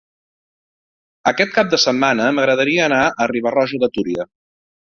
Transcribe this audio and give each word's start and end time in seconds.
Aquest 1.31 1.53
cap 1.59 1.69
de 1.75 1.81
setmana 1.85 2.27
m'agradaria 2.39 2.89
anar 2.89 3.05
a 3.27 3.31
Riba-roja 3.35 3.85
de 3.87 3.95
Túria. 3.99 4.31